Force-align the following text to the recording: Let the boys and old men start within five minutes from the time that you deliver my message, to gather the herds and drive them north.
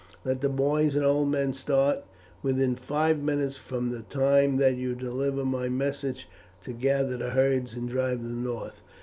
Let 0.25 0.41
the 0.41 0.49
boys 0.49 0.95
and 0.95 1.05
old 1.05 1.29
men 1.29 1.53
start 1.53 2.03
within 2.41 2.75
five 2.75 3.21
minutes 3.21 3.55
from 3.55 3.91
the 3.91 4.01
time 4.01 4.57
that 4.57 4.75
you 4.75 4.95
deliver 4.95 5.45
my 5.45 5.69
message, 5.69 6.27
to 6.63 6.73
gather 6.73 7.17
the 7.17 7.29
herds 7.29 7.75
and 7.75 7.87
drive 7.87 8.23
them 8.23 8.43
north. 8.43 8.81